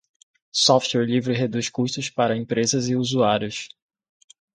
Software 0.55 1.05
livre 1.05 1.31
reduz 1.31 1.69
custos 1.69 2.09
para 2.09 2.35
empresas 2.35 2.89
e 2.89 2.95
usuários. 2.95 3.69